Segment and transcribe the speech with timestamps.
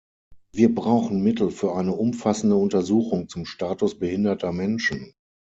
[0.51, 5.13] Wir brauchen Mittel für eine umfassende Untersuchung zum Status behinderter Menschen.